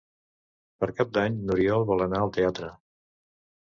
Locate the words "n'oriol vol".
1.51-2.05